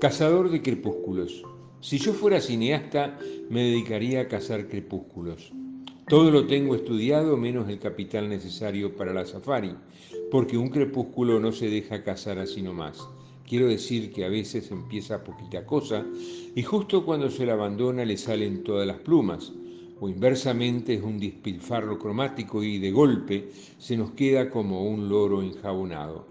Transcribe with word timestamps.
Cazador 0.00 0.50
de 0.50 0.60
crepúsculos. 0.60 1.44
Si 1.80 1.98
yo 1.98 2.12
fuera 2.12 2.40
cineasta, 2.40 3.16
me 3.48 3.62
dedicaría 3.62 4.22
a 4.22 4.28
cazar 4.28 4.68
crepúsculos. 4.68 5.52
Todo 6.08 6.30
lo 6.30 6.46
tengo 6.46 6.74
estudiado 6.74 7.36
menos 7.36 7.68
el 7.68 7.78
capital 7.78 8.28
necesario 8.28 8.96
para 8.96 9.14
la 9.14 9.24
safari, 9.24 9.74
porque 10.30 10.58
un 10.58 10.68
crepúsculo 10.68 11.38
no 11.38 11.52
se 11.52 11.70
deja 11.70 12.02
cazar 12.02 12.38
así 12.38 12.60
nomás. 12.60 13.08
Quiero 13.48 13.68
decir 13.68 14.12
que 14.12 14.24
a 14.24 14.28
veces 14.28 14.70
empieza 14.72 15.22
poquita 15.22 15.64
cosa 15.64 16.04
y 16.54 16.62
justo 16.62 17.04
cuando 17.04 17.30
se 17.30 17.46
la 17.46 17.52
abandona 17.52 18.04
le 18.04 18.16
salen 18.16 18.64
todas 18.64 18.86
las 18.86 18.98
plumas, 18.98 19.52
o 20.00 20.08
inversamente 20.08 20.94
es 20.94 21.02
un 21.02 21.18
despilfarro 21.20 21.98
cromático 21.98 22.62
y 22.62 22.78
de 22.78 22.90
golpe 22.90 23.48
se 23.78 23.96
nos 23.96 24.10
queda 24.10 24.50
como 24.50 24.86
un 24.86 25.08
loro 25.08 25.40
enjabonado. 25.40 26.26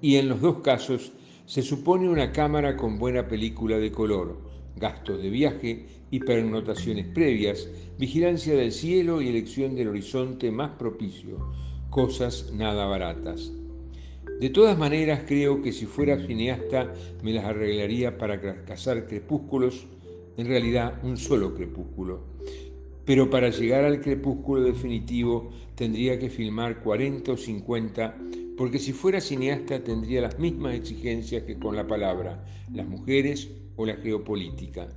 Y 0.00 0.16
en 0.16 0.28
los 0.28 0.40
dos 0.40 0.58
casos 0.60 1.12
se 1.46 1.62
supone 1.62 2.08
una 2.08 2.32
cámara 2.32 2.76
con 2.76 2.98
buena 2.98 3.28
película 3.28 3.78
de 3.78 3.92
color, 3.92 4.38
gastos 4.76 5.22
de 5.22 5.28
viaje 5.28 5.86
y 6.10 6.20
pernotaciones 6.20 7.06
previas, 7.06 7.68
vigilancia 7.98 8.54
del 8.54 8.72
cielo 8.72 9.20
y 9.20 9.28
elección 9.28 9.74
del 9.74 9.88
horizonte 9.88 10.50
más 10.50 10.70
propicio, 10.78 11.38
cosas 11.90 12.50
nada 12.52 12.86
baratas. 12.86 13.52
De 14.40 14.50
todas 14.50 14.76
maneras, 14.76 15.22
creo 15.26 15.62
que 15.62 15.72
si 15.72 15.86
fuera 15.86 16.18
cineasta 16.26 16.92
me 17.22 17.32
las 17.32 17.44
arreglaría 17.44 18.18
para 18.18 18.64
cazar 18.64 19.06
crepúsculos, 19.06 19.86
en 20.36 20.46
realidad 20.46 20.98
un 21.04 21.16
solo 21.16 21.54
crepúsculo. 21.54 22.20
Pero 23.04 23.28
para 23.28 23.50
llegar 23.50 23.84
al 23.84 24.00
crepúsculo 24.00 24.62
definitivo 24.62 25.50
tendría 25.74 26.18
que 26.18 26.30
filmar 26.30 26.82
40 26.82 27.32
o 27.32 27.36
50 27.36 28.16
porque 28.56 28.78
si 28.78 28.92
fuera 28.92 29.20
cineasta 29.20 29.82
tendría 29.82 30.20
las 30.20 30.38
mismas 30.38 30.74
exigencias 30.74 31.42
que 31.42 31.58
con 31.58 31.74
la 31.74 31.86
palabra, 31.86 32.44
las 32.72 32.86
mujeres 32.86 33.50
o 33.76 33.84
la 33.84 33.96
geopolítica. 33.96 34.88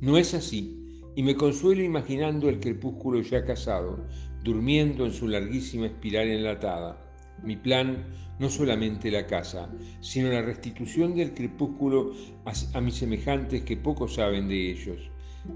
No 0.00 0.16
es 0.16 0.32
así, 0.32 0.80
y 1.14 1.22
me 1.22 1.34
consuelo 1.34 1.82
imaginando 1.82 2.48
el 2.48 2.60
crepúsculo 2.60 3.20
ya 3.20 3.44
casado, 3.44 4.06
durmiendo 4.42 5.04
en 5.04 5.12
su 5.12 5.28
larguísima 5.28 5.86
espiral 5.86 6.28
enlatada. 6.28 7.06
Mi 7.44 7.56
plan 7.56 8.06
no 8.38 8.48
solamente 8.48 9.10
la 9.10 9.26
casa, 9.26 9.70
sino 10.00 10.30
la 10.30 10.40
restitución 10.40 11.14
del 11.14 11.34
crepúsculo 11.34 12.12
a, 12.46 12.80
mis 12.80 12.94
semejantes 12.94 13.62
que 13.62 13.76
poco 13.76 14.08
saben 14.08 14.48
de 14.48 14.70
ellos. 14.70 14.98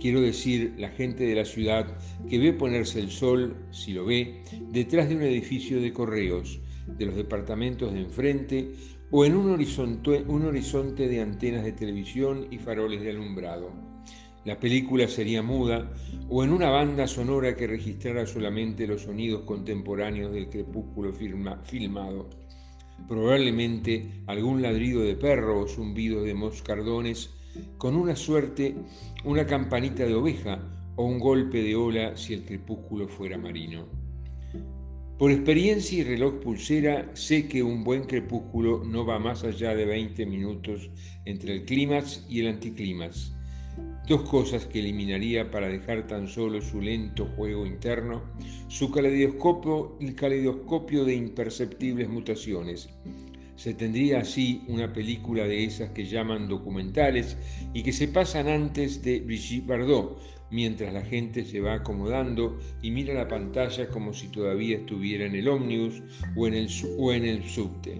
Quiero 0.00 0.20
decir, 0.20 0.74
la 0.78 0.90
gente 0.90 1.24
de 1.24 1.34
la 1.34 1.44
ciudad 1.44 1.86
que 2.28 2.38
ve 2.38 2.52
ponerse 2.52 3.00
el 3.00 3.10
sol, 3.10 3.56
si 3.70 3.92
lo 3.92 4.04
ve, 4.04 4.42
detrás 4.70 5.08
de 5.08 5.16
un 5.16 5.22
edificio 5.22 5.80
de 5.80 5.92
correos, 5.92 6.60
de 6.86 7.06
los 7.06 7.16
departamentos 7.16 7.92
de 7.92 8.00
enfrente 8.00 8.72
o 9.10 9.24
en 9.24 9.34
un 9.36 9.50
horizonte, 9.50 11.08
de 11.08 11.20
antenas 11.20 11.64
de 11.64 11.72
televisión 11.72 12.46
y 12.50 12.58
faroles 12.58 13.02
de 13.02 13.10
alumbrado. 13.10 13.70
La 14.44 14.58
película 14.58 15.06
sería 15.06 15.42
muda 15.42 15.92
o 16.28 16.42
en 16.42 16.50
una 16.50 16.70
banda 16.70 17.06
sonora 17.06 17.54
que 17.54 17.66
registrara 17.66 18.26
solamente 18.26 18.86
los 18.86 19.02
sonidos 19.02 19.42
contemporáneos 19.42 20.32
del 20.32 20.48
crepúsculo 20.48 21.12
filmado. 21.12 22.28
Probablemente 23.06 24.22
algún 24.26 24.62
ladrido 24.62 25.02
de 25.02 25.14
perro 25.14 25.60
o 25.60 25.68
zumbido 25.68 26.22
de 26.22 26.34
moscardones, 26.34 27.30
con 27.78 27.96
una 27.96 28.16
suerte, 28.16 28.74
una 29.24 29.46
campanita 29.46 30.04
de 30.04 30.14
oveja 30.14 30.60
o 30.96 31.04
un 31.04 31.18
golpe 31.18 31.62
de 31.62 31.74
ola 31.74 32.16
si 32.16 32.34
el 32.34 32.44
crepúsculo 32.44 33.08
fuera 33.08 33.38
marino. 33.38 33.86
Por 35.18 35.30
experiencia 35.30 35.98
y 35.98 36.02
reloj 36.02 36.40
pulsera 36.40 37.08
sé 37.14 37.46
que 37.46 37.62
un 37.62 37.84
buen 37.84 38.04
crepúsculo 38.04 38.82
no 38.84 39.06
va 39.06 39.20
más 39.20 39.44
allá 39.44 39.74
de 39.74 39.84
20 39.84 40.26
minutos 40.26 40.90
entre 41.26 41.54
el 41.54 41.64
clímax 41.64 42.26
y 42.28 42.40
el 42.40 42.48
anticlímax. 42.48 43.32
Dos 44.08 44.22
cosas 44.22 44.66
que 44.66 44.80
eliminaría 44.80 45.48
para 45.48 45.68
dejar 45.68 46.08
tan 46.08 46.26
solo 46.26 46.60
su 46.60 46.80
lento 46.80 47.26
juego 47.36 47.64
interno, 47.64 48.22
su 48.66 48.90
caleidoscopio, 48.90 49.96
el 50.00 50.14
caleidoscopio 50.16 51.04
de 51.04 51.14
imperceptibles 51.14 52.08
mutaciones. 52.08 52.90
Se 53.62 53.74
tendría 53.74 54.18
así 54.18 54.64
una 54.66 54.92
película 54.92 55.44
de 55.46 55.62
esas 55.62 55.90
que 55.90 56.04
llaman 56.04 56.48
documentales 56.48 57.36
y 57.72 57.84
que 57.84 57.92
se 57.92 58.08
pasan 58.08 58.48
antes 58.48 59.04
de 59.04 59.20
Brigitte 59.20 59.68
Bardot, 59.68 60.20
mientras 60.50 60.92
la 60.92 61.02
gente 61.02 61.44
se 61.44 61.60
va 61.60 61.74
acomodando 61.74 62.58
y 62.82 62.90
mira 62.90 63.14
la 63.14 63.28
pantalla 63.28 63.88
como 63.88 64.12
si 64.12 64.26
todavía 64.32 64.78
estuviera 64.78 65.26
en 65.26 65.36
el 65.36 65.46
ómnibus 65.46 66.02
o 66.34 66.48
en 66.48 66.54
el, 66.54 66.68
o 66.98 67.12
en 67.12 67.24
el 67.24 67.44
subte. 67.44 67.94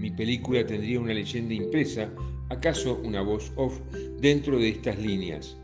Mi 0.00 0.10
película 0.10 0.66
tendría 0.66 0.98
una 0.98 1.14
leyenda 1.14 1.54
impresa, 1.54 2.12
acaso 2.48 3.00
una 3.04 3.22
voz 3.22 3.52
off, 3.54 3.80
dentro 4.20 4.58
de 4.58 4.70
estas 4.70 4.98
líneas. 4.98 5.56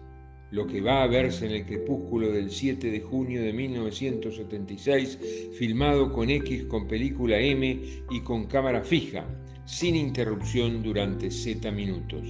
Lo 0.54 0.68
que 0.68 0.80
va 0.80 1.02
a 1.02 1.08
verse 1.08 1.46
en 1.46 1.50
el 1.50 1.66
crepúsculo 1.66 2.30
del 2.30 2.48
7 2.48 2.88
de 2.88 3.00
junio 3.00 3.42
de 3.42 3.52
1976, 3.52 5.18
filmado 5.58 6.12
con 6.12 6.30
X 6.30 6.66
con 6.66 6.86
película 6.86 7.40
M 7.40 7.80
y 8.08 8.20
con 8.20 8.46
cámara 8.46 8.84
fija, 8.84 9.26
sin 9.64 9.96
interrupción 9.96 10.80
durante 10.80 11.28
Z 11.32 11.68
minutos. 11.72 12.24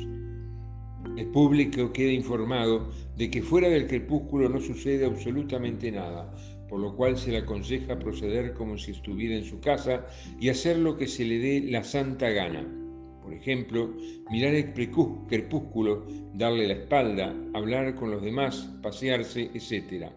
El 1.19 1.27
público 1.33 1.93
queda 1.93 2.13
informado 2.13 2.91
de 3.15 3.31
que 3.31 3.43
fuera 3.43 3.69
del 3.69 3.87
crepúsculo 3.87 4.49
no 4.49 4.59
sucede 4.59 5.05
absolutamente 5.05 5.93
nada, 5.93 6.34
por 6.71 6.81
lo 6.81 6.97
cual 6.97 7.19
se 7.19 7.31
le 7.31 7.37
aconseja 7.37 7.99
proceder 7.99 8.55
como 8.55 8.79
si 8.79 8.93
estuviera 8.93 9.34
en 9.34 9.45
su 9.45 9.61
casa 9.61 10.07
y 10.41 10.49
hacer 10.49 10.79
lo 10.79 10.97
que 10.97 11.09
se 11.09 11.27
le 11.27 11.39
dé 11.41 11.61
la 11.71 11.84
santa 11.84 12.31
gana. 12.31 12.84
Por 13.25 13.33
ejemplo, 13.33 13.97
mirar 14.31 14.55
el 14.55 14.75
crepúsculo, 14.75 16.07
darle 16.35 16.69
la 16.69 16.75
espalda, 16.75 17.35
hablar 17.55 17.95
con 17.95 18.11
los 18.11 18.23
demás, 18.23 18.71
pasearse, 18.83 19.51
etc. 19.55 20.12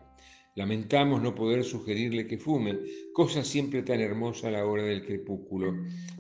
Lamentamos 0.55 1.21
no 1.21 1.33
poder 1.33 1.63
sugerirle 1.63 2.27
que 2.27 2.37
fume, 2.37 2.77
cosa 3.13 3.45
siempre 3.45 3.81
tan 3.83 4.01
hermosa 4.01 4.49
a 4.49 4.51
la 4.51 4.65
hora 4.65 4.83
del 4.83 5.05
crepúsculo, 5.05 5.73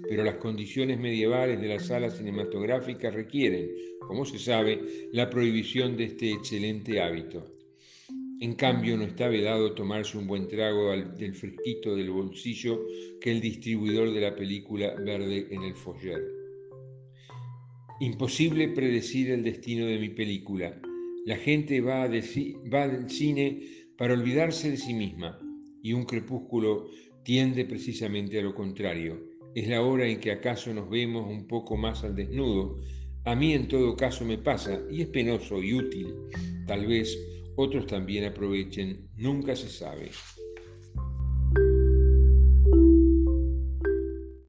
pero 0.07 0.23
las 0.23 0.35
condiciones 0.35 0.97
medievales 0.97 1.59
de 1.59 1.67
la 1.67 1.79
sala 1.79 2.09
cinematográfica 2.09 3.11
requieren, 3.11 3.69
como 3.99 4.23
se 4.23 4.39
sabe, 4.39 5.09
la 5.11 5.29
prohibición 5.29 5.97
de 5.97 6.05
este 6.05 6.31
excelente 6.31 7.01
hábito. 7.01 7.51
En 8.39 8.53
cambio, 8.53 8.95
no 8.95 9.03
está 9.03 9.27
vedado 9.27 9.73
tomarse 9.73 10.17
un 10.17 10.27
buen 10.27 10.47
trago 10.47 10.91
del 10.91 11.35
fresquito 11.35 11.97
del 11.97 12.11
bolsillo 12.11 12.79
que 13.19 13.31
el 13.31 13.41
distribuidor 13.41 14.13
de 14.13 14.21
la 14.21 14.35
película 14.35 14.95
verde 14.95 15.47
en 15.49 15.63
el 15.63 15.73
foyer. 15.73 16.46
Imposible 17.99 18.67
predecir 18.67 19.31
el 19.31 19.43
destino 19.43 19.87
de 19.87 19.97
mi 19.97 20.09
película. 20.09 20.79
La 21.25 21.35
gente 21.35 21.81
va, 21.81 22.03
al 22.03 23.09
cine 23.09 23.63
para 23.97 24.13
olvidarse 24.13 24.69
de 24.69 24.77
sí 24.77 24.93
misma, 24.93 25.39
y 25.81 25.93
un 25.93 26.05
crepúsculo 26.05 26.91
tiende 27.23 27.65
precisamente 27.65 28.39
a 28.39 28.43
lo 28.43 28.53
contrario. 28.53 29.19
Es 29.55 29.67
la 29.67 29.81
hora 29.81 30.05
en 30.05 30.19
que 30.19 30.31
acaso 30.31 30.71
nos 30.75 30.87
vemos 30.91 31.27
un 31.27 31.47
poco 31.47 31.75
más 31.75 32.03
al 32.03 32.15
desnudo. 32.15 32.79
A 33.25 33.35
mí 33.35 33.53
en 33.53 33.67
todo 33.67 33.95
caso 33.95 34.23
me 34.25 34.37
pasa, 34.37 34.79
y 34.91 35.01
es 35.01 35.07
penoso 35.07 35.63
y 35.63 35.73
útil. 35.73 36.13
Tal 36.67 36.85
vez 36.85 37.17
otros 37.55 37.87
también 37.87 38.25
aprovechen, 38.25 39.09
nunca 39.17 39.55
se 39.55 39.69
sabe. 39.69 40.11